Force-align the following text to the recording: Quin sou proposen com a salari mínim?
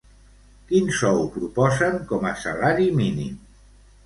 Quin 0.71 0.87
sou 0.99 1.21
proposen 1.35 1.99
com 2.13 2.27
a 2.31 2.33
salari 2.45 2.89
mínim? 3.05 3.39